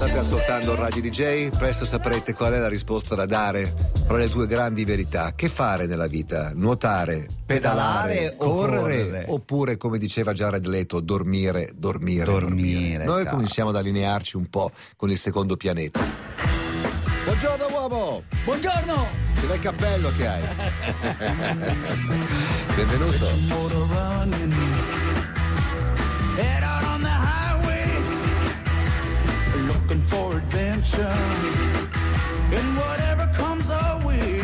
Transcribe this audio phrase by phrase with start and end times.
[0.00, 3.70] State ascoltando Radio DJ, presto saprete qual è la risposta da dare
[4.06, 5.34] fra le tue grandi verità.
[5.34, 6.52] Che fare nella vita?
[6.54, 9.24] Nuotare, Pedalare o correre, correre?
[9.28, 13.34] oppure come diceva Jared Leto, dormire, dormire, Dormire, Noi cazzo.
[13.36, 16.00] cominciamo ad allinearci un po' con il secondo pianeta.
[17.24, 18.22] Buongiorno uomo!
[18.44, 19.06] Buongiorno!
[19.38, 20.40] Che bel cappello che hai!
[22.74, 23.28] Benvenuto!
[26.40, 27.84] Head out on the highway,
[29.66, 31.16] looking for adventure.
[32.52, 34.40] And whatever comes our way,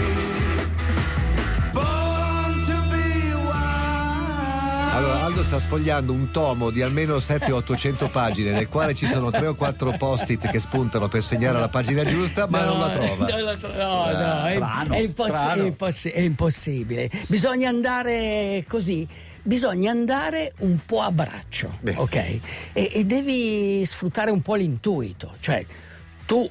[1.72, 4.94] born to be wild.
[4.94, 9.46] Allora, Aldo sta sfogliando un tomo di almeno 700-800 pagine, nel quale ci sono 3
[9.48, 13.26] o 4 post-it che spuntano per segnare la pagina giusta, ma non la trova.
[13.26, 17.10] No, la tro- no, Eh, no, è, strano, è imposs- è imposs- è impossibile.
[17.26, 19.06] Bisogna andare così.
[19.46, 21.94] Bisogna andare un po' a braccio, Beh.
[21.96, 22.14] ok?
[22.16, 22.40] E,
[22.94, 25.36] e devi sfruttare un po' l'intuito.
[25.38, 25.64] Cioè,
[26.26, 26.50] tu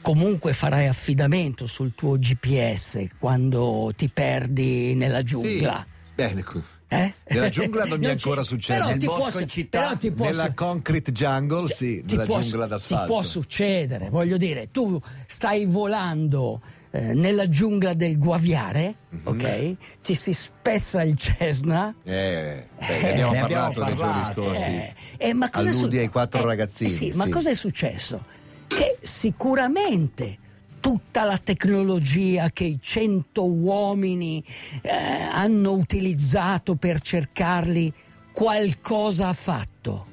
[0.00, 5.86] comunque farai affidamento sul tuo GPS quando ti perdi nella giungla.
[6.16, 6.44] Bene,
[6.88, 7.14] Eh?
[7.28, 8.72] Nella giungla non mi è ancora successo.
[8.80, 9.94] Però Nel ti bosco può, in città?
[9.94, 13.06] ti può nella concrete jungle, sì, ti nella può, giungla ti d'asfalto.
[13.06, 16.60] può succedere, voglio dire, tu stai volando
[16.94, 19.20] eh, nella giungla del Guaviare, Mhm.
[19.24, 19.76] ok?
[20.02, 21.94] Ti si spezza il Cessna.
[22.04, 24.42] Eh, beh, ne abbiamo ne parlato abbiamo nei giorni parlato.
[24.44, 24.62] scorsi.
[24.70, 26.90] eh, eh, ma cosa è Alludi su- ai quattro eh, ragazzini.
[26.90, 27.30] eh sì, ma sì.
[27.30, 28.24] cosa è successo?
[28.66, 30.38] Che sicuramente
[30.80, 34.42] tutta la tecnologia che i cento uomini
[34.82, 37.92] eh, hanno utilizzato per cercarli
[38.32, 40.06] qualcosa ha fatto.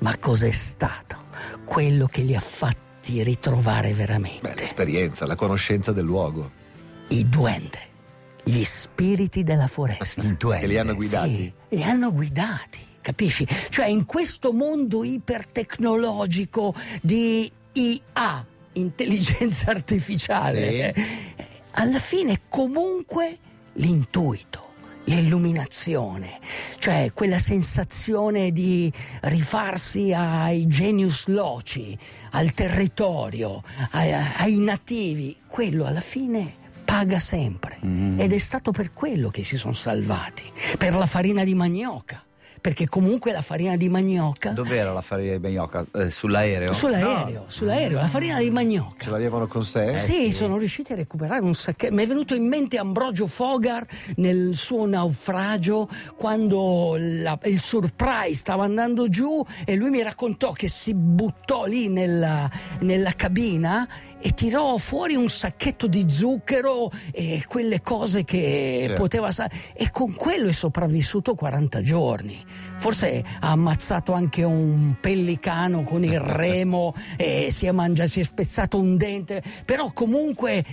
[0.00, 1.16] Ma cos'è stato
[1.64, 2.78] quello che li ha fatti
[3.22, 4.48] ritrovare veramente?
[4.48, 6.50] Beh, l'esperienza, la conoscenza del luogo.
[7.08, 7.78] I duende,
[8.44, 10.22] gli spiriti della foresta.
[10.22, 11.34] I duende, Che li hanno guidati.
[11.68, 13.46] Sì, li hanno guidati, capisci?
[13.68, 21.00] Cioè in questo mondo ipertecnologico di IA, intelligenza artificiale, Sì.
[21.00, 21.06] eh,
[21.72, 23.38] alla fine comunque
[23.74, 24.59] l'intuito.
[25.10, 26.38] L'illuminazione,
[26.78, 31.98] cioè quella sensazione di rifarsi ai genius loci,
[32.30, 36.54] al territorio, ai, ai nativi, quello alla fine
[36.84, 37.78] paga sempre.
[38.22, 40.44] Ed è stato per quello che si sono salvati,
[40.78, 42.22] per la farina di manioca,
[42.60, 45.84] perché comunque la farina di manioca Dov'era la farina di Bagnoca?
[45.94, 46.72] Eh, sull'aereo?
[46.72, 49.04] sull'aereo, sull'aereo, la farina di manioca.
[49.04, 49.98] Ce l'avevano con sé?
[49.98, 51.94] sì, sono riusciti a recuperare un sacchetto.
[51.94, 53.84] Mi è venuto in mente Ambrogio Fogar
[54.16, 60.68] nel suo naufragio quando la- il surprise stava andando giù e lui mi raccontò che
[60.68, 62.50] si buttò lì nella,
[62.80, 63.88] nella cabina
[64.22, 69.00] e tirò fuori un sacchetto di zucchero e quelle cose che Certo.
[69.02, 72.42] poteva sa- e con quello è sopravvissuto 40 giorni.
[72.76, 78.24] Forse ha ammazzato anche un pellicano con il remo e si è mangiato, si è
[78.24, 80.64] spezzato un dente, però comunque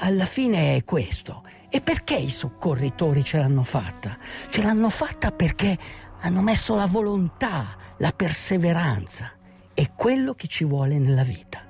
[0.00, 1.42] alla fine è questo.
[1.68, 4.18] E perché i soccorritori ce l'hanno fatta?
[4.50, 5.78] Ce l'hanno fatta perché
[6.20, 9.30] hanno messo la volontà, la perseveranza
[9.74, 11.64] e quello che ci vuole nella vita.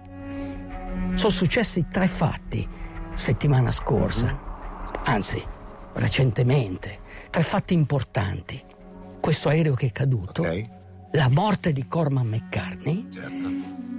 [1.15, 2.67] Sono successi tre fatti
[3.15, 4.41] settimana scorsa,
[5.05, 5.43] anzi
[5.95, 6.99] recentemente,
[7.31, 8.61] tre fatti importanti.
[9.21, 10.69] Questo aereo che è caduto, Ok.
[11.13, 13.49] la morte di Corman McCartney Certo.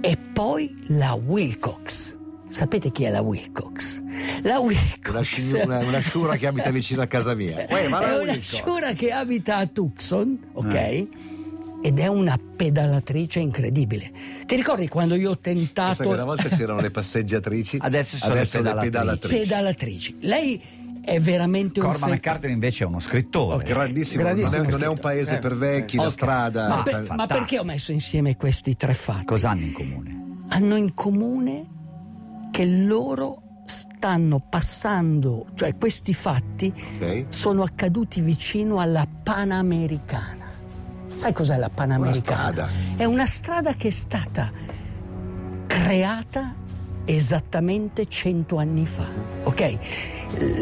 [0.02, 2.18] e poi la Wilcox.
[2.50, 4.02] Sapete chi è la Wilcox?
[4.42, 7.56] La Wilcox Una, sci- una, una sciura che abita vicino a casa mia.
[7.70, 8.40] Uè, è una Wilcox.
[8.40, 11.08] sciura che abita a Tucson, ok?
[11.86, 14.10] Ed è una pedalatrice incredibile.
[14.46, 18.32] Ti ricordi quando io ho Pensa che tentato una volta c'erano le passeggiatrici, Adesso sono
[18.32, 18.90] le pedalatrici.
[18.90, 19.38] pedalatrici.
[19.38, 20.16] pedalatrici?
[20.20, 20.62] Lei
[21.04, 23.56] è veramente un Corman McCarthy invece è uno scrittore.
[23.56, 23.62] Ok.
[23.64, 26.10] Grandissimo, Grandissimo non, è, non è un paese Eh, per vecchi, la Ok.
[26.10, 26.68] strada.
[26.68, 29.26] Ma, per- ma perché ho messo insieme questi tre fatti?
[29.26, 30.22] Cosa hanno in comune?
[30.48, 31.66] Hanno in comune
[32.50, 37.26] che loro stanno passando, cioè questi fatti Ok.
[37.28, 40.43] sono accaduti vicino alla Panamericana.
[41.16, 42.68] Sai cos'è la Panamericana?
[42.96, 44.50] È una strada che è stata
[45.66, 46.54] creata
[47.06, 49.06] esattamente cento anni fa.
[49.44, 49.78] Ok?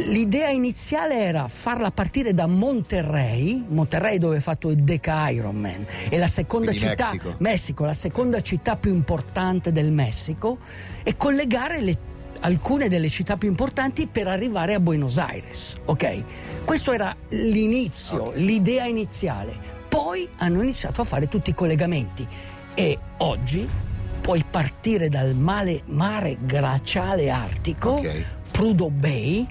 [0.09, 6.19] L'idea iniziale era farla partire da Monterrey, Monterrey dove è fatto il Deca Ironman, è
[6.19, 7.35] la seconda Quindi città, Messico.
[7.39, 10.59] Messico, la seconda città più importante del Messico,
[11.03, 11.99] e collegare le-
[12.41, 15.77] alcune delle città più importanti per arrivare a Buenos Aires.
[15.87, 16.25] Ok?
[16.65, 19.72] Questo era l'inizio, l'idea iniziale.
[19.93, 22.27] Poi hanno iniziato a fare tutti i collegamenti
[22.73, 23.69] e oggi
[24.23, 28.25] puoi partire dal mare, mare glaciale artico, Ok.
[28.53, 29.47] Prudhoe Bay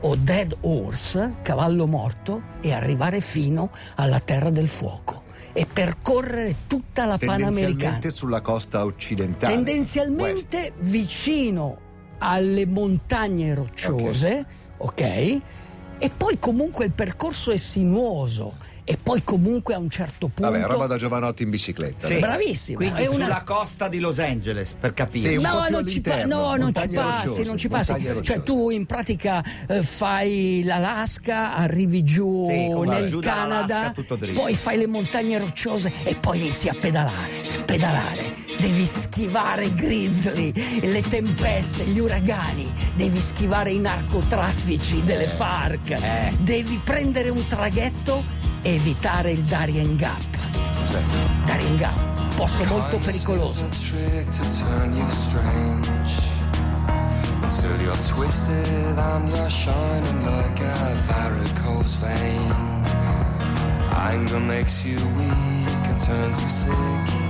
[0.00, 5.22] o Dead Horse, cavallo morto, e arrivare fino alla Terra del Fuoco.
[5.56, 7.52] e percorrere tutta la Panamericana.
[7.52, 9.54] Tendenzialmente sulla costa occidentale.
[9.54, 10.90] Tendenzialmente West.
[10.90, 11.78] vicino
[12.18, 14.44] alle montagne rocciose,
[14.78, 15.00] ok?
[15.98, 20.50] E poi comunque il percorso è sinuoso e poi comunque a un certo punto...
[20.50, 22.06] Vabbè, roba da Giovanotti in bicicletta.
[22.06, 22.18] Sì.
[22.18, 22.76] Bravissimo.
[22.76, 25.30] Quindi è una- sulla costa di Los Angeles, per capire.
[25.30, 27.94] Sì, un po' No, non ci, pa- no, non ci passi, rocciose, non ci passi.
[28.22, 33.94] Cioè, tu in pratica eh, fai l'Alaska, arrivi giù Sì, nel giù Canada,
[34.34, 37.30] poi fai le montagne rocciose e poi inizi a pedalare,
[37.64, 38.42] pedalare.
[38.58, 46.32] Devi schivare i grizzly, le tempeste, gli uragani, devi schivare i narcotraffici delle FARC, Eh.
[46.38, 48.22] devi prendere un traghetto
[48.64, 50.20] evitare il Darien Gap.
[50.86, 50.96] Sì.
[51.44, 53.68] Darien Gap, posto molto pericoloso.
[57.42, 62.84] Until you're twisted and you're shining like a varicose vein
[63.94, 67.23] Anger makes you weak and turns you sick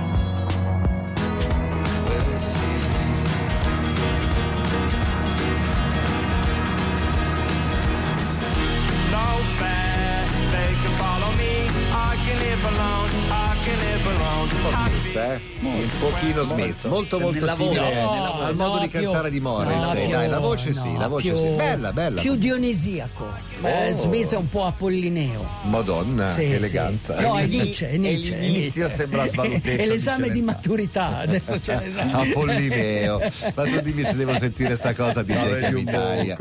[15.15, 15.39] Smith, eh?
[15.65, 19.29] Un pochino Smith, molto Cioè, molto nella simile voce, No, al modo no, di cantare
[19.29, 20.07] di Morrissey.
[20.07, 21.47] no, Dai, la voce sì, la voce più- sì.
[21.55, 22.21] Bella, bella.
[22.21, 23.27] Più dionisiaco.
[23.63, 23.91] Eh, Oh.
[23.93, 25.47] Smith è un po' apollineo.
[25.63, 26.53] Madonna, Sì, che sì.
[26.53, 27.19] eleganza.
[27.21, 28.37] No, è Nietzsche, è Nietzsche.
[28.37, 32.11] l'inizio sembra svalutation È l'esame di maturità, adesso c'è l'esame.
[32.29, 33.19] Apollineo,
[33.53, 35.45] ma tu dimmi se devo sentire sta cosa di No, J.
[35.49, 36.37] vedi un Italia.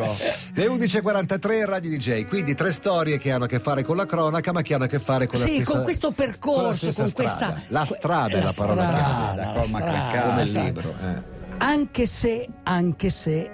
[0.55, 4.53] Le 11.43 Radio DJ, quindi tre storie che hanno a che fare con la cronaca,
[4.53, 6.93] ma che hanno a che fare con la Sì, stessa con questo con la percorso,
[6.93, 7.13] con, strada.
[7.13, 7.63] questa...
[7.69, 10.29] La strada è la parola strada, chiave, McCarthy.
[10.29, 10.95] come il libro.
[11.01, 11.23] eh.
[11.59, 13.51] Anche se, anche se.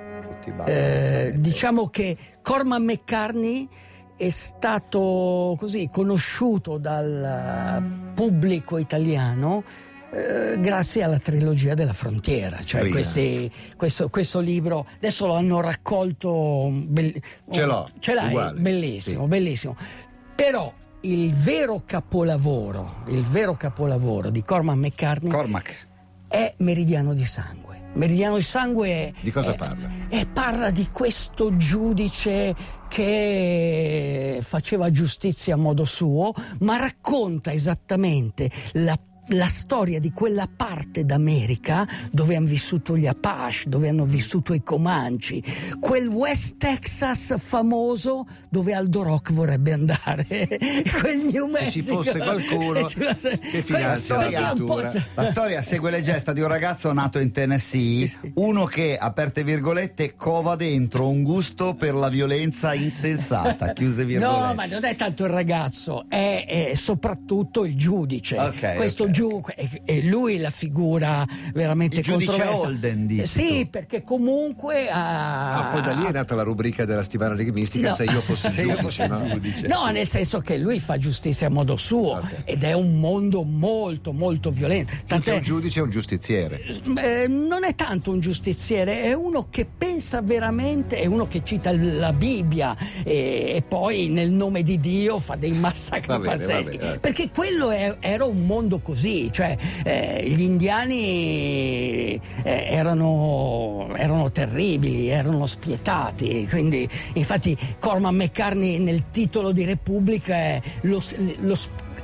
[0.66, 3.68] Eh, diciamo che Corman McCartney
[4.16, 9.62] è stato così conosciuto dal eh, pubblico italiano
[10.12, 16.68] eh, grazie alla trilogia della frontiera, cioè questi- questo, questo libro adesso lo hanno raccolto
[16.72, 17.18] bell-
[17.50, 19.28] Ce l'ho, ce l'hai, uguale, bellissimo, sì.
[19.28, 19.76] bellissimo.
[20.34, 20.72] Però
[21.02, 25.88] il vero capolavoro, il vero capolavoro di Corman McCartney Cormac.
[26.28, 27.68] è Meridiano di Sangue.
[27.94, 29.88] Meridiano di Sangue è, Di cosa è- parla?
[30.08, 32.54] E parla di questo giudice
[32.88, 38.96] che faceva giustizia a modo suo, ma racconta esattamente la
[39.30, 44.62] la storia di quella parte d'America dove hanno vissuto gli Apache, dove hanno vissuto i
[44.62, 45.42] Comanci,
[45.78, 50.26] quel West Texas famoso dove Aldo Rock vorrebbe andare,
[51.00, 52.02] quel New Se Mexico.
[52.02, 54.92] ci fosse qualcuno che finanzia po' l'avventura.
[55.14, 60.14] La storia segue le gesta di un ragazzo nato in Tennessee, uno che, aperte virgolette,
[60.16, 64.46] cova dentro un gusto per la violenza insensata, chiuse virgolette.
[64.46, 68.38] No, ma non è tanto il ragazzo, è, è soprattutto il giudice.
[68.38, 69.10] Ok, Questo ok.
[69.54, 71.24] È, è lui la figura
[71.54, 72.66] veramente Il giudice controversa.
[72.66, 73.70] Holden, dici Eh, Sì, tu.
[73.70, 75.68] perché comunque ha.
[75.68, 77.94] Ah, poi da lì è nata la rubrica della settimana enigmistica No.
[77.94, 79.28] se io fossi Se io giudice, fossi il no?
[79.28, 79.66] giudice.
[79.66, 82.42] No, nel senso che lui fa giustizia a modo suo Ok.
[82.44, 84.92] ed è un mondo molto, molto violento.
[84.92, 86.62] Perché Tant'è, un giudice è un giustiziere.
[86.96, 91.72] eh, non è tanto un giustiziere, è uno che pensa veramente, è uno che cita
[91.72, 96.76] la Bibbia e, e poi nel nome di Dio fa dei massacri Va bene, pazzeschi.
[96.78, 96.98] va bene.
[96.98, 102.20] Perché quello è- era un mondo così, cioè eh, gli indiani eh,
[102.70, 106.46] erano, erano terribili, erano spietati.
[106.48, 111.02] Quindi, infatti, Corman McCartney nel titolo di Repubblica è lo,
[111.40, 111.54] lo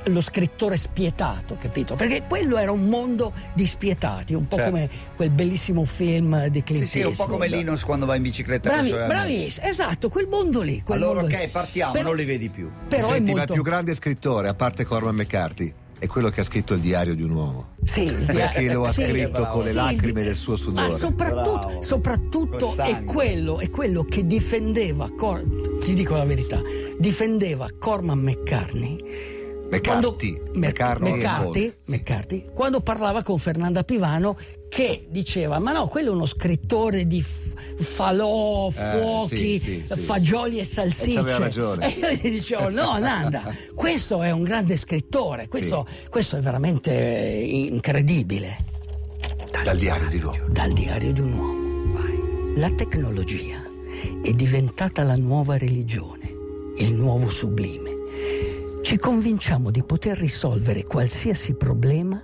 [0.07, 1.95] lo scrittore spietato, capito?
[1.95, 4.71] Perché quello era un mondo di spietati, un po' Certo.
[4.71, 7.29] come quel bellissimo film di Clint Sì, sì, un po' Eastwood.
[7.31, 10.81] come Linus quando va in bicicletta Bravi, bravissimo, esatto, quel mondo lì.
[10.81, 11.49] Quel Allora, mondo ok, lì.
[11.49, 12.71] partiamo, Però- non li vedi più.
[12.87, 13.53] Però Senti, è ma molto...
[13.53, 17.15] il più grande scrittore, a parte Corman McCarthy, è quello che ha scritto il diario
[17.15, 17.67] di un uomo.
[17.83, 20.87] Sì, il Perché lo ha sì, scritto con le sì, lacrime del suo sudore.
[20.87, 21.81] Ma soprattutto, Bravo.
[21.81, 25.43] soprattutto è, quello, è quello che difendeva, Cor-
[25.81, 26.61] ti dico la verità,
[26.97, 29.35] difendeva Corman McCartney.
[29.69, 31.73] McCarthy, e McCarthy.
[31.85, 34.37] McCarthy, quando parlava con Fernanda Pivano
[34.69, 39.83] che diceva ma no quello è uno scrittore di f- falò, fuochi, Eh, sì, sì,
[39.85, 39.99] sì.
[39.99, 41.85] fagioli e salsicce E ragione.
[41.95, 43.43] e io gli dicevo no Nanda
[43.75, 48.65] questo è un grande scrittore questo, questo è veramente incredibile
[49.63, 50.45] Dal diario di l'uomo.
[50.49, 51.55] dal diario di un uomo.
[52.55, 53.61] La tecnologia
[54.23, 56.27] è diventata la nuova religione,
[56.77, 57.95] il nuovo sublime.
[58.87, 62.23] Ci convinciamo di poter risolvere qualsiasi problema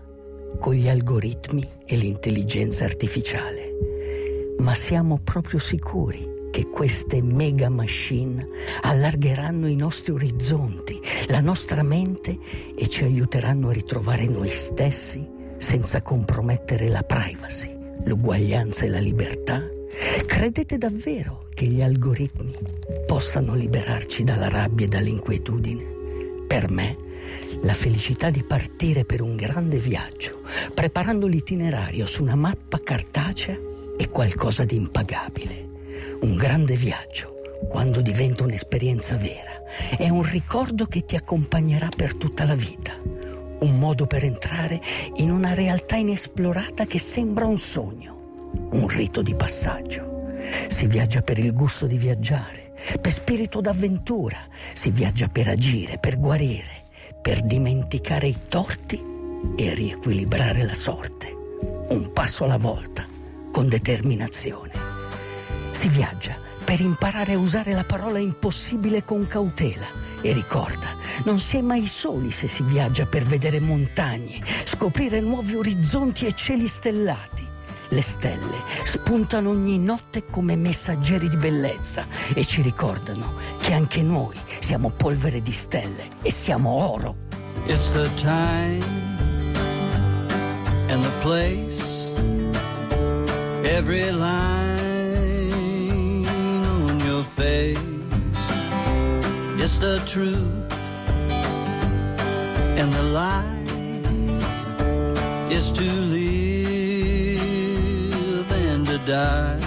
[0.61, 4.55] con gli algoritmi e l'intelligenza artificiale.
[4.59, 8.47] Ma siamo proprio sicuri che queste mega machine
[8.83, 12.39] allargheranno i nostri orizzonti, la nostra mente
[12.73, 19.61] e ci aiuteranno a ritrovare noi stessi senza compromettere la privacy, l'uguaglianza e la libertà?
[20.25, 22.55] Credete davvero che gli algoritmi
[23.05, 26.02] possano liberarci dalla rabbia e dall'inquietudine?
[26.53, 26.95] Per me,
[27.63, 30.43] la felicità di partire per un grande viaggio,
[30.75, 33.57] preparando l'itinerario su una mappa cartacea,
[33.97, 35.67] è qualcosa di impagabile.
[36.21, 39.63] Un grande viaggio, quando diventa un'esperienza vera,
[39.97, 43.01] è un ricordo che ti accompagnerà per tutta la vita.
[43.01, 44.79] Un modo per entrare
[45.15, 50.35] in una realtà inesplorata che sembra un sogno, un rito di passaggio.
[50.67, 52.62] Si viaggia per il gusto di viaggiare,
[52.99, 54.37] per spirito d'avventura,
[54.73, 56.85] si viaggia per agire, per guarire,
[57.21, 59.11] per dimenticare i torti
[59.55, 61.35] e riequilibrare la sorte,
[61.89, 63.05] un passo alla volta,
[63.51, 64.71] con determinazione.
[65.71, 69.85] Si viaggia per imparare a usare la parola impossibile con cautela
[70.21, 70.87] e ricorda,
[71.25, 76.33] non si è mai soli se si viaggia per vedere montagne, scoprire nuovi orizzonti e
[76.33, 77.42] cieli stellati.
[77.93, 84.35] Le stelle spuntano ogni notte come messaggeri di bellezza e ci ricordano che anche noi
[84.59, 87.15] siamo polvere di stelle e siamo oro.
[87.67, 88.81] It's the time
[90.89, 92.11] and the place.
[93.63, 95.45] Every line
[96.87, 97.79] on your face.
[99.59, 100.67] It's the truth
[102.75, 103.61] and the lie
[105.51, 106.42] is to to
[109.05, 109.57] die.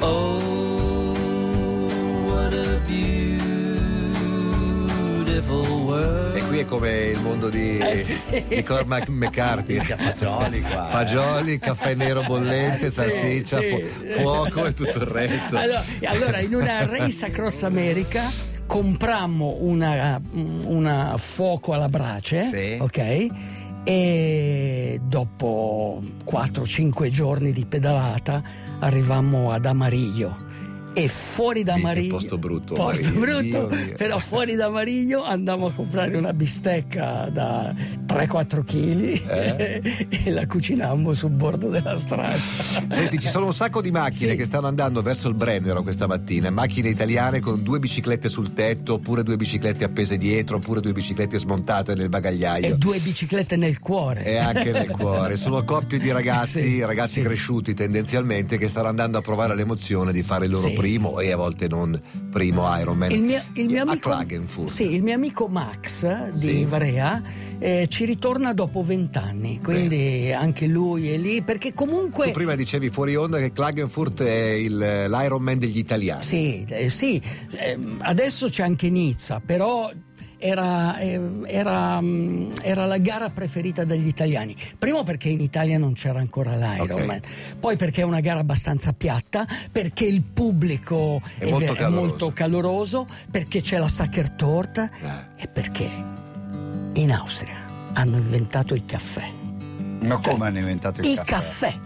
[0.00, 1.12] Oh,
[2.26, 2.78] what a
[4.46, 6.36] beautiful world.
[6.36, 8.16] E qui è come il mondo di, Eh, sì.
[8.48, 9.78] di Cormac McCarthy.
[9.80, 10.86] fagioli qua.
[10.86, 10.90] eh.
[10.90, 13.68] Fagioli, caffè nero bollente, salsiccia, sì.
[13.68, 13.82] fu-
[14.20, 15.56] fuoco e tutto il resto.
[15.56, 18.30] Allora, allora, in una race across America
[18.66, 20.20] comprammo una,
[20.64, 22.76] una fuoco alla brace, Sì.
[22.80, 23.26] ok?
[23.84, 28.42] E dopo 4-5 giorni di pedalata
[28.80, 30.47] arrivammo ad Amarillo.
[30.94, 35.72] E fuori da Amarillo, posto brutto, posto brutto, Dio però fuori da Amarillo andammo a
[35.72, 37.72] comprare una bistecca da
[38.06, 40.06] 3-4 kg Eh?
[40.24, 42.36] e la cucinammo sul bordo della strada.
[42.88, 44.36] Senti, ci sono un sacco di macchine Sì.
[44.36, 48.94] che stanno andando verso il Brennero questa mattina, macchine italiane con due biciclette sul tetto,
[48.94, 52.66] oppure due biciclette appese dietro, oppure due biciclette smontate nel bagagliaio.
[52.66, 54.24] E due biciclette nel cuore.
[54.24, 55.36] E anche nel cuore.
[55.36, 57.22] Sono coppie di ragazzi, Sì, ragazzi sì.
[57.22, 60.74] cresciuti tendenzialmente, che stanno andando a provare l'emozione di fare il loro Sì.
[60.78, 63.10] Primo e a volte non primo Ironman.
[63.10, 64.68] Il mio, il mio a amico, Klagenfurt.
[64.68, 66.58] sì, il mio amico Max di Sì.
[66.60, 67.22] Ivrea
[67.58, 72.26] eh, ci ritorna dopo vent'anni, quindi anche lui è lì perché comunque...
[72.26, 76.22] Tu prima dicevi fuori onda che Klagenfurt è il, l'Ironman degli italiani.
[76.22, 77.20] Sì, eh, sì,
[77.56, 79.90] ehm, adesso c'è anche Nizza, però
[80.38, 84.54] era, eh, era, mm, era la gara preferita dagli italiani.
[84.78, 87.20] Primo perché in Italia non c'era ancora l'Ironman,
[87.60, 92.00] poi perché è una gara abbastanza piatta, perché il pubblico È molto ve- caloroso.
[92.06, 94.88] molto caloroso, perché c'è la Sacher Torta
[95.36, 95.42] Eh.
[95.42, 95.88] e perché
[96.94, 97.56] in Austria
[97.94, 99.30] hanno inventato il caffè.
[100.00, 101.78] Ma come hanno inventato il, Il caffè, il caffè,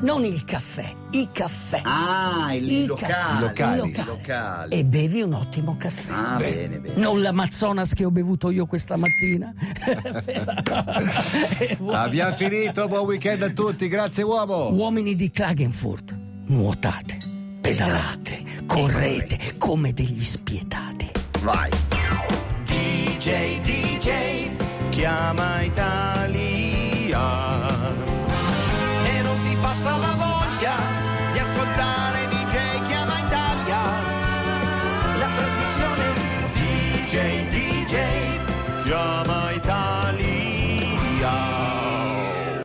[0.00, 1.80] non il caffè, i caffè.
[1.84, 3.12] Ah, il, I locale.
[3.12, 3.88] caffè, locali.
[3.90, 4.78] il i locali.
[4.78, 6.10] E bevi un ottimo caffè.
[6.10, 7.00] Ah, bene, bene.
[7.00, 9.54] Non l'Amazonas che ho bevuto io questa mattina.
[11.92, 14.70] Abbiamo finito, buon weekend a tutti, grazie uomo.
[14.72, 17.18] Uomini di Klagenfurt, nuotate,
[17.60, 21.10] pedalate, correte come degli spietati.
[21.42, 21.70] Vai.
[22.64, 24.48] DJ, DJ,
[24.90, 26.63] chiama Italia.
[29.74, 30.76] Passa la voglia
[31.32, 33.82] di ascoltare DJ Chiama Italia.
[35.18, 36.12] La trasmissione
[36.52, 39.83] DJ, DJ, chiama Italia.